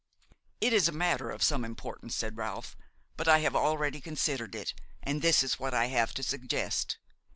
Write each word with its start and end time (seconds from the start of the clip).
"It 0.59 0.73
is 0.73 0.87
a 0.87 0.91
matter 0.91 1.29
of 1.29 1.43
some 1.43 1.63
importance," 1.63 2.15
said 2.15 2.35
Ralph; 2.35 2.75
"but 3.17 3.27
I 3.27 3.37
have 3.41 3.55
already 3.55 4.01
considered 4.01 4.55
it, 4.55 4.73
and 5.03 5.21
this 5.21 5.43
is 5.43 5.59
what 5.59 5.75
I 5.75 5.89
have 5.89 6.11
to 6.15 6.23
suggest. 6.23 6.97